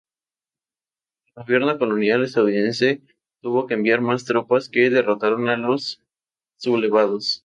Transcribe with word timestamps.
El 1.35 1.43
gobierno 1.43 1.77
colonial 1.77 2.23
estadounidense 2.23 3.03
tuvo 3.43 3.67
que 3.67 3.75
enviar 3.75 4.01
mas 4.01 4.25
tropas 4.25 4.67
que 4.67 4.89
derrotaron 4.89 5.47
a 5.47 5.57
los 5.57 6.01
sublevados. 6.57 7.39